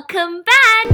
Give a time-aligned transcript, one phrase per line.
[0.00, 0.88] Welcome back！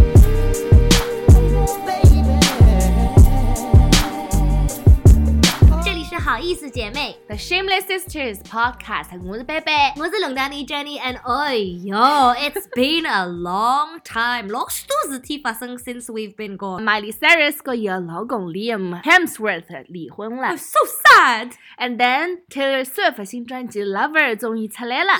[5.84, 9.72] 这里是好意思姐妹 The Shameless Sisters Podcast，我是贝贝。
[10.00, 16.82] 我是龙丹妮 Jenny and 哎哟，It's been a long time，老许多事体发生 since we've been gone。
[16.82, 21.52] Miley Cyrus 和伊个老公 Liam Hemsworth 离婚了 I'm so sad。
[21.78, 25.12] ，and then Taylor Swift 新专辑 Lover 终于出来了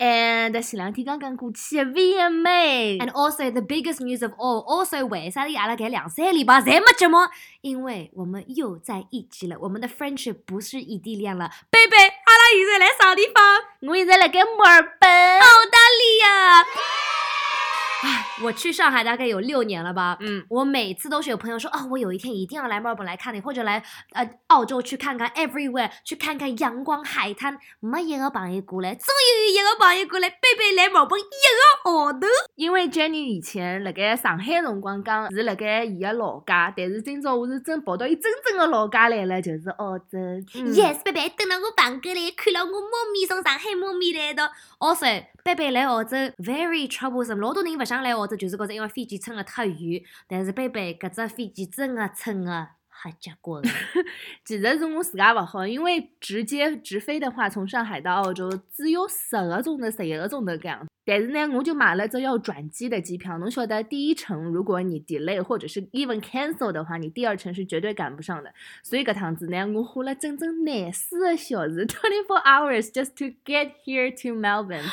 [0.00, 7.18] ，and 前两天刚刚过去的 VMA，And also the biggest news of all, also 为啥子阿拉搿两三个礼拜侪没节目？
[7.60, 11.50] 因为我们又在一起了，我们的 friendship 不是异地恋了。
[11.70, 13.44] 贝贝，阿拉现在来啥地方？
[13.90, 15.10] 我现在辣盖墨尔本。
[15.40, 17.07] 澳大利亚。
[18.00, 20.16] 唉，我去上海大概有六年了吧。
[20.20, 27.58] 嗯，我每次都是有朋友说啊、我有一天一定要来墨尔本来看你，或者来呃澳洲去看看 everywhere，去看看阳光海滩。
[27.80, 32.26] 没一个朋友过来，终于有一个朋友过来，贝贝来墨尔本一个号头。
[32.58, 40.18] 因为 Jenny 以前辣盖上海辰光讲是辣盖伊个老家，但是今朝我是真跑到伊真正的老家来了，就是澳洲。
[40.18, 44.50] 嗯 Yes，贝贝蹲辣我房间里看了我猫咪从上海猫咪来到。
[44.80, 50.02] Also，贝贝来澳洲 very troublesome，老多人勿想来澳洲，就是觉着因为飞机乘了太远。
[50.26, 53.62] 但是贝贝搿只飞机真的乘的瞎结棍。
[54.44, 60.87] 其实是我自家勿好，因为直接直飞的话，从上海到澳洲只有十个钟头、十一个钟头搿样。
[61.08, 63.38] 但是呢，我就买了这要转机的机票。
[63.38, 68.52] 侬晓得，第一程如果你 delay 或者是 even cancel 的话，你第二程是绝对赶不上的。
[68.82, 74.84] 所以搿趟子呢，我花了整整廿四个小时 （twenty four hours） just to get here to Melbourne。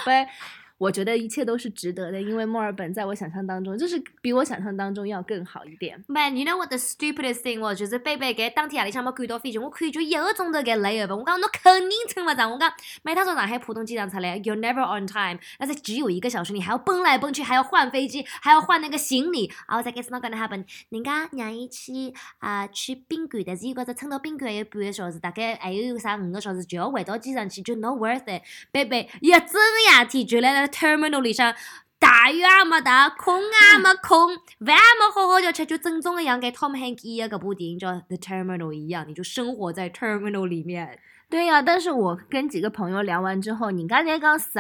[0.78, 6.04] 我觉得一切都是值得的，因为墨尔本在我想象当中，就是比我想象当中要更好一点。
[6.08, 7.80] Man, you know what the stupidest thing was？
[7.80, 11.16] 就是贝贝给当天夜里向没赶到飞机，我看就一个钟头给累了吧。
[11.16, 12.52] 我讲侬肯定撑勿上。
[12.52, 12.72] 我讲
[13.04, 15.40] 每趟从上海浦东机场出来，you're never on time。
[15.58, 19.50] 但是只有一个小时，你还要奔来奔去，还要换飞机，还要换那个行李。
[19.68, 20.66] 然后再 guess not gonna happen。
[20.90, 28.42] 人家让伊去啊、去宾馆，但是伊觉着乘到宾馆还有半个小时，大概还有啥五个小时就要回到机场去，就 not worth it。
[28.72, 31.56] 贝贝一整夜天就辣 terminal 里向。
[31.98, 41.00] 大雨也没大，空也没空，饭也没好好就吃，就正宗的样跟 Tom Hanks 演的搿部电影叫《The Terminal》一样，你就生活在 Terminal 里面。
[41.30, 44.60] 对呀、但是我跟几个朋友聊完之后，人家才讲十，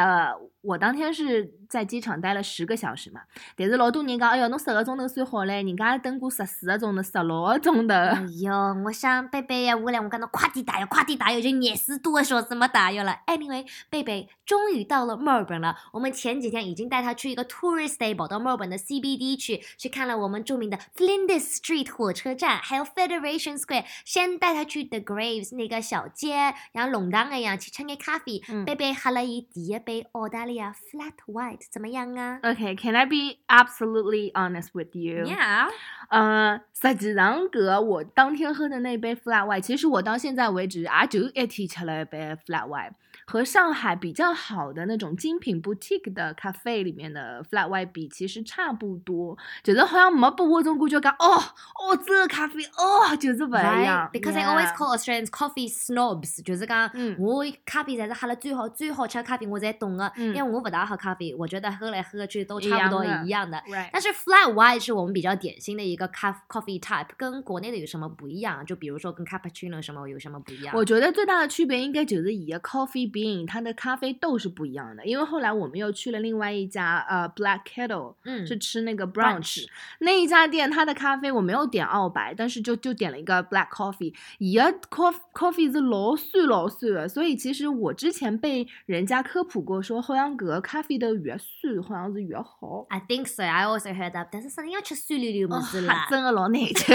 [0.61, 3.21] 我当天是在机场待了十个小时嘛，
[3.55, 7.93] 但是老多人讲，哎哟，侬十个钟头算好嘞，人家等过十四个钟头、十六个钟头。
[7.93, 13.19] 哎哟，我想贝贝呀，下来我讲侬快点打哟，快点打哟，就廿四多个小时没打哟了。
[13.27, 15.77] Anyway，贝贝终于到了墨尔本了。
[15.93, 23.85] 我们前几天已经带他去一个 tourist day，跑到墨尔本的 CBD 去，去看了我们著名的 Flinders Street 火车站，还有 Federation Square。
[24.03, 28.41] 先带他去 The Graves 那个小街，像弄堂一样去吃个咖啡。
[28.49, 35.69] 嗯贝贝喝了伊第一杯澳大利亚 Flat White，怎么样啊 OK，can、I be absolutely honest with you？？Yeah。
[36.09, 42.91] 呃，实际上搿个我当天喝的那杯 flat white，其实我到现在为止也就一天吃了一杯 flat white，
[43.25, 51.41] 和上海比较好的那种精品 boutique 的咖啡里面的 flat white 比，其实差不多，就是好像没拨我种感觉讲哦，
[51.85, 60.11] 澳洲的咖啡哦，就是勿一样 because they always call Australians coffee snobs，就是讲嗯我咖啡才是喝了最好最好吃的咖啡，我才懂的。
[60.15, 63.61] 嗯因为我不大喝咖啡，我觉得喝来喝去都差不多一样的
[63.91, 68.65] 但是 flat white 是我们比较典型的一个咖 coffee type，跟国内的有什么不一样？
[68.65, 70.75] 就比如说跟 cappuccino 什么有什么不一样？
[70.75, 75.05] 我觉得最大的区别应该就是伊个 coffee bean，它的咖啡豆是不一样的。
[75.05, 79.65] 因为后来我们又去了另外一家呃 Black Kettle，嗯是吃那个 brunch
[79.99, 92.85] 那一家店，它的咖啡我没有点澳白，但是就就点了一个 black coffee，伊个 coffee coffee 是老酸老酸的，所以其实我之前被人家科普过说，好像搿个咖啡豆越酸好像是越好。
[92.89, 93.43] I think so.
[93.43, 96.07] I also heard that，但是啥人要吃酸溜溜么子啦？
[96.09, 96.93] 真的老难吃。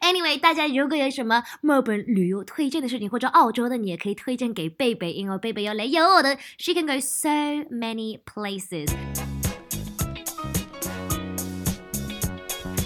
[0.00, 7.29] Anyway，大家如果有什么墨尔本旅游推荐的事情，或者澳洲的，你也可以推荐给贝贝，因为 贝贝要来有我的，She can go so
[7.69, 8.89] many places.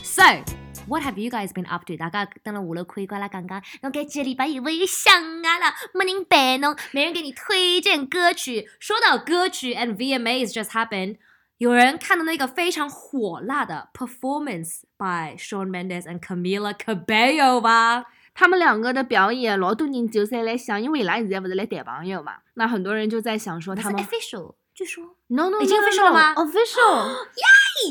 [0.03, 0.43] So.
[0.87, 1.95] What have you guys been up to？
[1.97, 5.13] 大家等了下楼看过啦，刚刚，侬搿几个礼拜有没有想
[5.43, 5.75] 啊啦？
[5.93, 8.67] 没人陪侬，没人给你推荐歌曲。
[8.79, 11.17] 说到歌曲，and VMAs just happened，
[11.59, 18.05] 有人看到那个非常火辣的 performance by Shawn Mendes and Camila Cabello 吧？
[18.34, 27.08] 他们两个的表演，老多人就是来想，因为伊拉现在不是来谈朋友嘛，那很多人就在想说他们 official，据说 no no 已经 no, no, official 了吗 no, official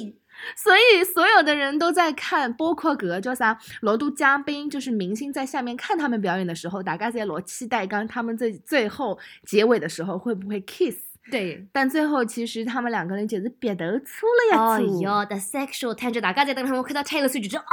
[0.03, 0.15] 耶！
[0.57, 10.97] 所以所有的人都在看，包括搿个叫啥老多嘉宾，就是明星在下面看他们表演的时候，大家在老期待，刚他们最最后结尾的时候会不会 kiss。
[11.31, 11.65] 对。
[11.71, 15.01] 但最后其实他们两个人就是鼻头粗了一哦撮。
[15.01, 17.63] 哟，the sexual tension，大家在等他们看到 Taylor Swift 就啊，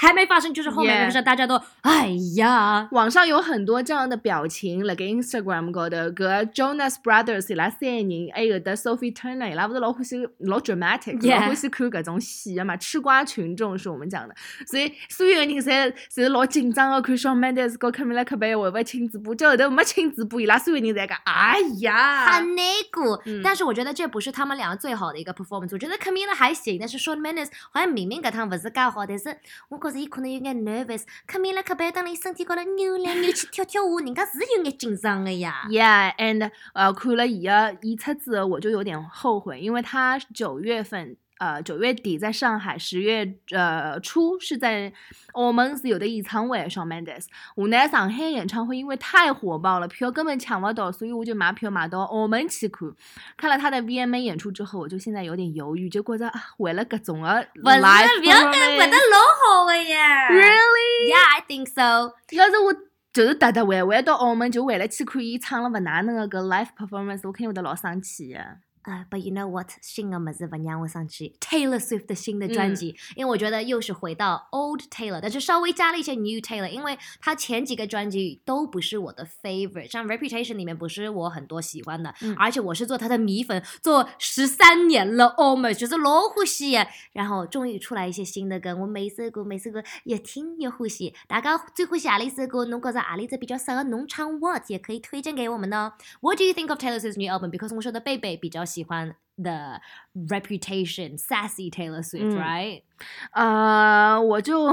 [0.00, 11.40] 还没发生，就是后面的事，大家都哎呀，网上有很多这样的表情，辣盖 Instagram 高头，搿 Jonas Brothers 伊拉三个人，还有得 Sophie Turner，伊拉勿是老欢喜老 dramatic，Yeah。
[11.40, 14.34] 老欢喜看搿种戏的嘛，吃瓜群众是我们讲的，
[14.66, 22.26] 所以所有人侪侪老紧张个看 Shawn Mendes 和 Camila Cabello 会勿会亲嘴巴，结后头没亲嘴巴，伊拉所有人侪讲，哎呀。
[22.26, 23.40] 很，那股嗯。
[23.42, 29.36] 但是我觉得这不是他们两个最好的一个 performance，我觉得 Camila 还行，但是 Shawn Mendes 好像明明搿趟勿是介好，但是
[29.68, 31.02] 我觉着伊可能有眼 nervous。
[31.26, 35.66] 可免了可别当伊身体高头扭来扭去跳跳舞，人家是有眼紧张的呀。
[35.70, 41.16] Yeah，and 呃，看了伊个演出之后，我就有点后悔，因为他九月份。
[41.38, 44.92] 呃，九月底在上海，十月呃初是在
[45.32, 47.26] 澳门是有的演唱会，Shawn Mendes。
[47.54, 52.90] 我呢，上海演唱会因为太火爆了，票根本抢不到，所以我就买票买到澳门去看。
[53.36, 57.28] 看了他的 VMA 演出之后，我就现在有点犹豫，就觉着啊，为了搿种个
[57.62, 59.18] 不是，live 不要跟搿搭 performance，老
[59.60, 60.30] 好的呀。
[60.30, 62.14] really，Yeah, I think so.
[62.30, 62.72] 要是我
[63.12, 68.40] 就是特特回回到澳门，就为了去看伊唱了勿哪能个搿 live performance，我肯定会得老生气的。
[68.86, 69.68] 啊、b u t you know what？
[69.82, 86.86] 新的么子不让我上去，Taylor Swift 的新的专辑，因为我觉得又是回到 Old Taylor，但是稍微加了一些 New Taylor，因为他前几个专辑都不是我的 favorite，像 Reputation 里面不是我很多喜欢的，嗯而且我是做他的米粉，做十三年了，almost 就是老呼吸耶。
[87.12, 91.12] 然后终于出来一些新的歌，我每首歌每首歌越听越呼吸。
[91.26, 92.64] 大家最欢喜哪里首歌？
[92.66, 95.94] 侬觉着阿里只比较适合农场 what，也可以推荐给我们呢。
[96.20, 97.50] What do you think of Taylor Swift's new album?
[97.50, 99.79] Because 我说的贝贝比较喜欢 the
[100.13, 102.83] reputation sassy Taylor Swift, 嗯 right?
[103.31, 104.71] 呃，我就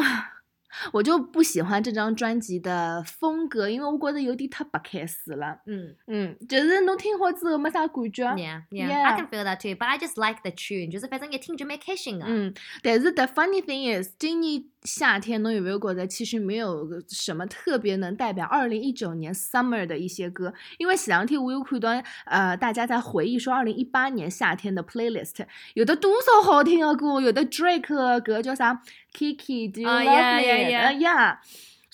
[0.92, 5.60] 我就不喜欢这张专辑的风格，因为我觉得有点太白开始了。
[5.66, 8.24] 嗯嗯，就是侬听好之后没啥感觉。
[8.36, 9.04] ，Yeah, yeah, Yeah.
[9.04, 9.76] I can feel that too.
[9.76, 12.26] But I just like the tune，就是反正一听就蛮开心啊。
[12.30, 20.54] 嗯，但是 the funny thing is，今年夏天侬有没有觉得其实没有什么特别能代表二零一九年 summer 的一些歌？
[20.78, 21.90] 因为前两天我有看到
[22.26, 28.82] 呃大家在回忆说二零一八年夏天的 playlist 有的多少好听的歌，有的 Drake 的歌叫啥
[29.14, 30.63] Kiki，Do you 啊 love me？
[30.70, 31.38] yeah。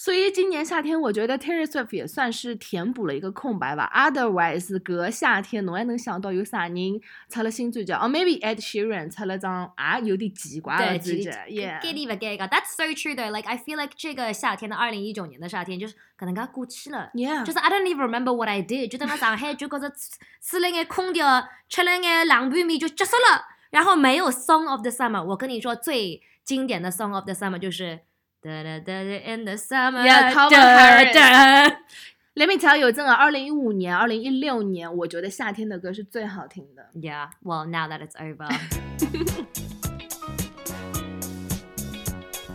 [0.01, 3.91] 所以今年夏天，我觉得 Taylor Swift 也算是填补了一个空白吧。
[3.93, 7.91] Otherwise，隔夏天侬还能想到有啥人出了新专辑？
[7.91, 9.69] 哦，maybe Ed Sheeran 出了张
[10.01, 11.29] 也有点奇怪的对，专辑
[11.59, 11.81] ，Yeah。
[11.81, 12.41] get it get it.
[12.49, 13.29] That's so true though.
[13.29, 17.11] Like I feel like 这个夏天的二零一九年的夏天，就是可能刚过去了。
[17.13, 19.91] Yeah，就是 I don't even remember what I did，就等到上海就觉着
[20.41, 25.21] 吹了眼空调，吃了眼冷拌面就结束了，然后没有 Song of the Summer。
[25.21, 27.99] 我跟你说，最经典的 Song of the Summer 就是
[28.41, 30.01] 哒哒哒哒 in the summer。
[30.01, 30.31] Yeah,
[32.35, 36.89] Let me tell you，真的，二零一五年、二零一六年，我觉得夏天的歌是最好听的。
[36.95, 38.47] Yeah, well now that it's over.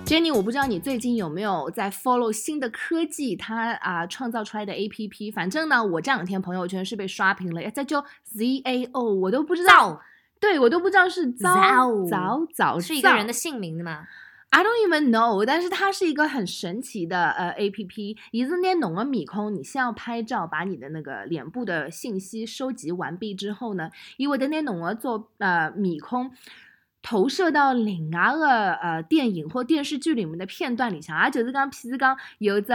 [0.07, 5.33] Jenny，我不知道你最近有没有在 follow 新的科技，它啊、创造出来的 APP。
[5.35, 8.03] 反正呢，我这两天朋友圈是被刷屏了，哎，这叫
[8.35, 10.01] ZAO，我都不知道，
[10.41, 14.07] 对我都不知道是早早早是一个人的姓名的嘛？
[14.55, 26.31] I don't even know，但是它是一个很神奇的呃 A P P，一是拿侬的面孔，你先要拍照，把你的那个脸部的信息收集完毕之后呢，伊会得拿侬的做呃面孔。
[27.03, 32.73] 投射到另外个呃电影或电视剧里面的片段里向，也就是讲，譬如讲有只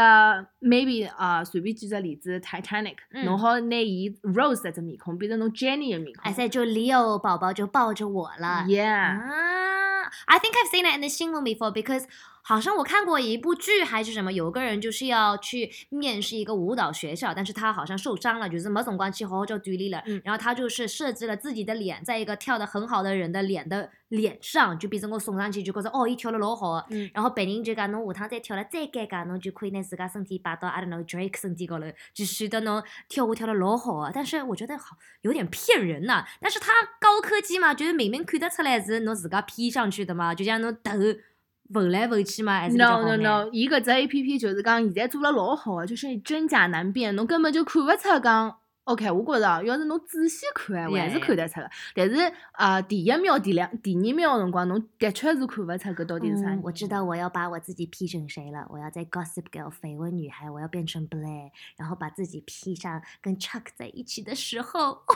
[0.62, 3.25] maybe 啊、随便举个例子，Titanic，嗯。
[3.25, 8.65] 侬好拿伊 Rose 的只面孔变成侬 Jenny 的面孔哎，现在就 Leo 宝宝就抱着我了。
[8.67, 9.78] ，Yeah，啊
[10.28, 12.06] ，I think I've seen it in the 新闻 before because
[12.43, 20.22] 好像我看过一部剧还是什么，有个人就是要去面试一个舞蹈学校，但是他好像受伤了，就是没辰光去好好做锻炼了，嗯。
[20.24, 27.10] 然后他就是设置了自己的脸在一个跳得很好的人的脸的脸上，就变成我送上去就觉着哦，伊跳了老好的，嗯。
[27.13, 34.12] 然后别人就讲侬下趟再跳了再尴尬，侬就可以拿自家身体摆到 I don't know Drake 身体高头，就显得侬跳舞跳得老好啊。
[34.13, 40.93] 但是我觉得好有点骗人呐、但是他高科技嘛，就是明明看得出来是侬自家 P 上去的嘛，就像侬头
[41.69, 48.57] 纹来问去嘛，还是 No no no，伊搿只 A P P 就是讲现在做了老好个，就是真假难辨，侬根本就看勿出讲。
[48.85, 51.69] OK，我觉着啊要是侬仔细看闲话，还是看得出个。
[51.93, 52.15] 但是
[52.53, 56.61] 啊、呃第一秒、第两、第二秒的辰光，侬的确是看勿出搿到底是啥、嗯。
[56.63, 65.15] 我知道我要把我自己 P 成谁了，我要在 Gossip Girl 绯闻女孩，我要变成 Blair，然后把自己 P 上跟 Chuck 在一起的时候，哦，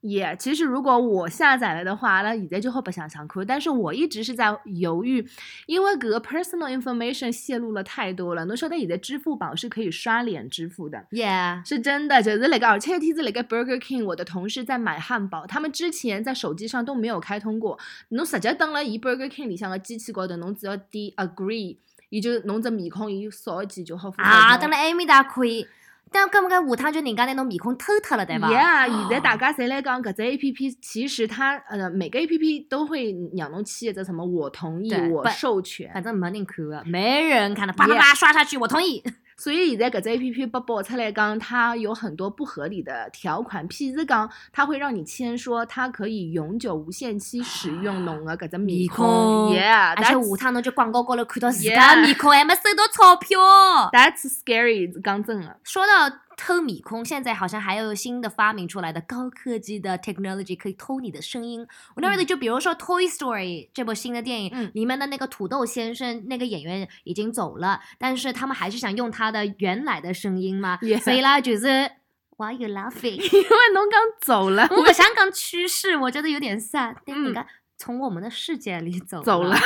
[0.00, 3.46] 也其实如果我下载了的话，那现在就好白相相看。
[3.46, 5.26] 但是我一直是在犹豫，
[5.66, 8.44] 因为搿个 personal information 泄露了太多了。
[8.46, 17.78] 侬晓得现在支付宝是可以刷脸支付的，Yeah，是真的，就是那个，而且一天子那个 Burger King，我的同事在买汉堡，他们之前在手机上都没有开通过。
[18.08, 21.76] 侬直接登了伊 Burger King 里向的机器高头，侬只要点 agree，
[22.08, 25.66] 伊就侬只面孔伊扫一记就好付钞啊，票等了埃面搭可以，
[26.12, 39.02] 但搿么搿下趟就人家拿侬面孔偷脱了，对伐 Yeah，现在大家侪来讲搿只 A P P，其实它呃每个 A P P 都会让侬签一个什么我同意，我授权，反正没人看的，没人看的，叭叭叭刷下去，我同意。
[39.40, 53.38] 所以现在搿只 A P P 被爆出来讲，它有很多不合理的条款，譬如讲，它会让你签说它可以永久无限期使用侬的搿只面面孔而且下趟侬就广告高头看到自家面孔，还没收到钞票。
[53.90, 55.56] that's scary，讲真的。
[55.64, 61.60] 说到偷米空，现在好像还有新的发明出来的高科技的 technology 可以偷你的声音。
[61.94, 71.90] 我那时候就比如说《Toy Story》这部新的电影，嗯里面的那个土豆先生那个演员已经走了，但是他们还是想用他的原来的声音嘛所以啦，就是
[72.38, 73.20] Why you laughing？
[73.20, 76.96] 因为侬刚走了，我香港趋势，我觉得有点 sad。
[77.04, 77.46] 但嗯你看。
[77.80, 79.56] 从我们的世界里走走了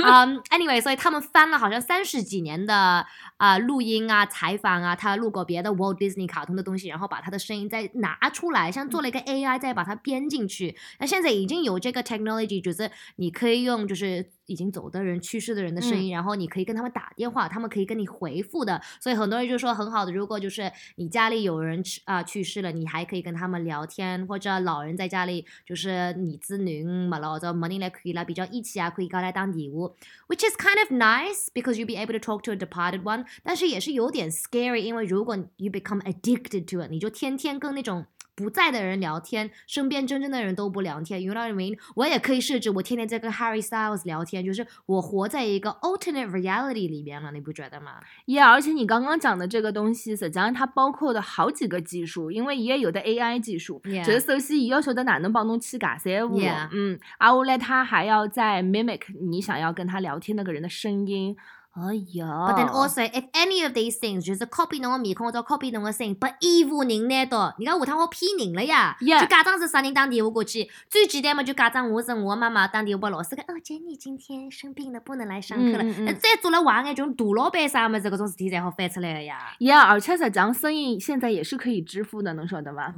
[0.00, 10.76] 嗯、a n y w a y 所以他们翻了好像三十几年的啊、录音啊、采访啊，他录过别的 Walt Disney 卡通的东西，然后把他的声音再拿出来，像做了一个 AI，再把它编进去。
[10.98, 18.80] 那现在已经有这个 technology，就是你可以用就是已经走的人、去世的人的声音，然后你可以跟他们打电话，他们可以跟你回复的。
[19.00, 29.91] 所以很多人就说很好的，如果就是你家里有人去啊、去世了，你还可以跟他们聊天，或者老人在家里就是你子女嘛了，或者 没人来看伊拉，比较义气啊，可以跟来打电话，
[30.27, 35.35] which is kind of nice because you'll be able to talk to a departed one，但是也是有点 scary，因为如果
[35.57, 38.05] you become addicted to it，你就天天跟那种。
[38.40, 41.78] 不在的人聊天，身边真正的人都不聊天，you know what I mean？
[41.94, 61.36] 我也可以设置我天天在跟 Harry Styles 聊天，就是我活在一个 alternate reality 里边了，你不觉得吗？Yeah，而且你刚刚讲的这个东西，实际上它包括的好几个技术，因为也有的 AI 技术就是首先，伊要晓得哪能帮侬去尬三胡 Yeah 嗯，啊，后来他还要在 mimic 你想要跟他聊天那个人的声音。
[61.72, 68.96] 哎呀 But then also, if any of these things 就是 copy 侬个面孔或者 copy 侬个声音，把 evil 人拿到，你看下趟我骗人了呀
[69.00, 75.84] Yeah 就假装是啥人打电话过去，最简单嘛就假装我是我妈妈打电话给老师讲，哦，Jenny 今天生病了，不能来上课了。
[75.84, 79.38] 那再做了坏眼，种大老板啥么子，搿种事体才好翻出来的呀。
[79.60, 82.92] Yeah，而且实际上声音现在也是可以支付的，侬晓得伐？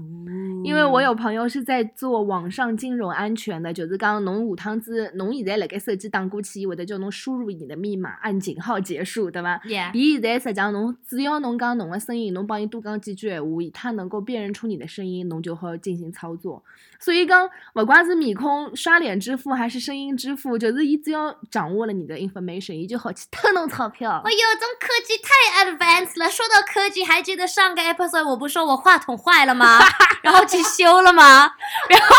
[0.64, 16.62] 因为我有朋友是在做网上金融安全的，就是讲侬下趟子侬现在辣盖手机打过去，伊会得叫侬输入你的密码，按井号结束，对伐？，Yeah，伊现在实际上侬只要侬讲侬个声音，侬帮伊多讲几句闲话，他能够辨认出你的声音，侬就好进行操作。
[16.98, 24.30] 所以讲，勿管是面孔刷脸支付还是声音支付，就是伊只要掌握了你的 information，伊就好去偷侬钞票哎。
[24.30, 26.30] 呦，这种科技太 advanced 了。
[26.30, 29.80] 说到科技，还记得上个 episode 我不是说我话筒坏了吗？
[30.22, 31.50] 然后去修了吗？
[31.88, 32.16] 然后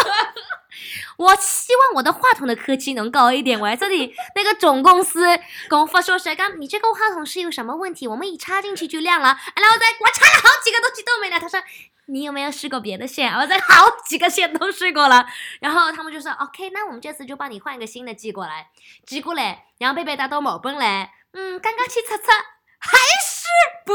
[1.17, 3.59] 我希望我的话筒的科技能高一点。
[3.59, 5.21] 我在这里那个总公司
[5.69, 8.07] 跟我发说谁刚你这个话筒是有什么问题？
[8.07, 9.37] 我们一插进去就亮了。
[9.55, 11.39] 然后在我插了好几个东西都没亮。
[11.39, 11.61] 他说。
[12.07, 13.31] 你有没有试过别的线？
[13.33, 15.25] 我在好几个线都试过了，
[15.61, 18.67] 然后他们就说 OK，那我们这次就帮你换一个新的寄过来，
[19.05, 22.23] 寄过来，然后贝贝带到毛本来，嗯，刚刚去测测，
[22.77, 23.47] 还是
[23.85, 23.93] 不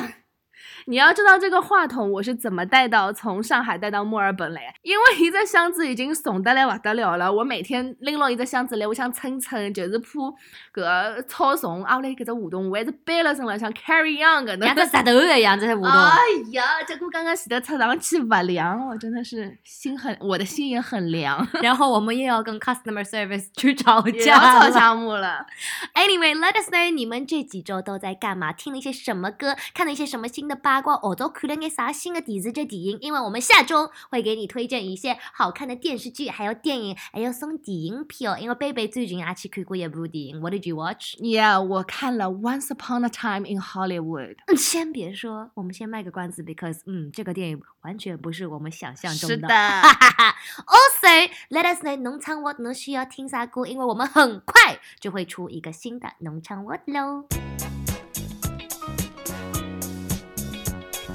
[0.00, 0.12] 亮。
[0.86, 7.32] 你要知道这个话筒我是怎么带到从上海带到墨尔本来，因为一个箱子已经怂得来不得了了。
[7.32, 10.06] 我每天拎牢一只箱子来，我想称称，就是怕
[10.72, 14.66] 搿个超重，啊，后来搿只活动我还是背了身了，像 carry on 搿能。
[14.66, 15.90] 像个石头一样，这些活动。
[15.90, 16.18] 哎
[16.52, 24.68] 呀，结果刚刚洗的车上去不凉，我真的是心很，我的心也很凉， 然后我们又要跟 customer service 去吵也架。
[24.70, 25.46] 项目了。
[25.94, 28.52] Anyway，let us know 你们这几周都在干嘛？
[28.52, 29.56] 听了一些什么歌？
[29.74, 30.96] 看了一些什么新的八卦？
[31.02, 32.98] 我都看了眼啥新的电视剧、电影？
[33.00, 38.38] 因为我们下周会给你推荐一些好看的电视剧，还有电影，还有送电影票。
[38.38, 44.36] 因为贝贝最近啊去看过一部电影，What did you watch？Yeah，我看了《Once Upon a Time in Hollywood》。
[44.46, 49.48] 嗯，先别说，我们先卖个关子，because 嗯，这个电影完全不是我们想象中的是的。
[49.48, 49.54] 的。
[50.70, 57.49] also let us know 农场 what 侬需要听啥歌，因为我们很快就会出一个新的农场 what 喽。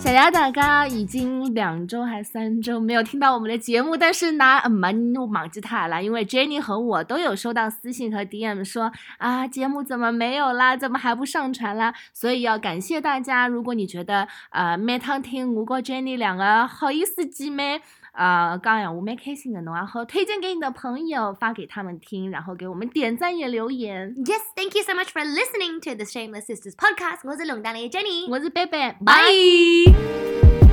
[0.05, 10.77] 谢谢大家，已经两周还三周没有听到我们的节目，但是呢，没弄忘记他了，因为 Jenny 和我都有收到私信和 DM 说啊，节目怎么没有啦？
[10.77, 11.91] 怎么还不上传啦？
[12.13, 17.81] 所以要感谢大家，如果你觉得呃每趟听我跟 Jenny 两个好意思姐妹。
[18.15, 24.15] 呃，讲闲话蛮开心的，侬也好推荐给你的朋友，发给他们听，然后给我们点赞也留言。
[24.15, 27.19] Yes, thank you so much for listening to the Shameless Sisters podcast.
[27.23, 30.64] 我是龙丹的 Jenny，我是贝贝，拜。